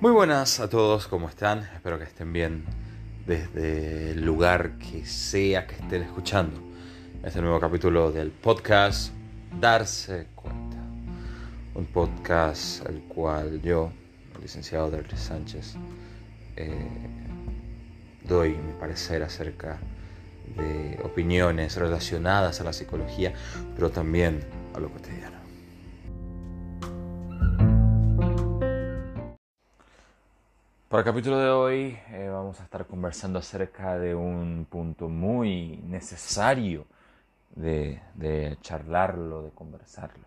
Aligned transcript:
Muy 0.00 0.12
buenas 0.12 0.60
a 0.60 0.68
todos, 0.68 1.08
¿cómo 1.08 1.28
están? 1.28 1.68
Espero 1.74 1.98
que 1.98 2.04
estén 2.04 2.32
bien 2.32 2.64
desde 3.26 4.12
el 4.12 4.24
lugar 4.24 4.78
que 4.78 5.04
sea 5.04 5.66
que 5.66 5.74
estén 5.74 6.04
escuchando. 6.04 6.60
Este 7.24 7.40
nuevo 7.42 7.58
capítulo 7.58 8.12
del 8.12 8.30
podcast 8.30 9.12
Darse 9.60 10.28
Cuenta. 10.36 10.76
Un 11.74 11.86
podcast 11.86 12.86
al 12.86 13.00
cual 13.08 13.60
yo, 13.60 13.90
licenciado 14.40 14.88
Derry 14.88 15.16
Sánchez, 15.16 15.74
eh, 16.54 16.70
doy 18.22 18.50
mi 18.50 18.74
parecer 18.78 19.24
acerca 19.24 19.80
de 20.56 20.96
opiniones 21.02 21.74
relacionadas 21.74 22.60
a 22.60 22.64
la 22.64 22.72
psicología, 22.72 23.32
pero 23.74 23.90
también 23.90 24.44
a 24.76 24.78
lo 24.78 24.92
cotidiano. 24.92 25.37
Para 30.88 31.02
el 31.02 31.04
capítulo 31.04 31.38
de 31.38 31.50
hoy 31.50 31.98
eh, 32.12 32.30
vamos 32.32 32.58
a 32.60 32.64
estar 32.64 32.86
conversando 32.86 33.38
acerca 33.38 33.98
de 33.98 34.14
un 34.14 34.66
punto 34.70 35.10
muy 35.10 35.76
necesario 35.84 36.86
de, 37.54 38.00
de 38.14 38.56
charlarlo, 38.62 39.42
de 39.42 39.50
conversarlo. 39.50 40.24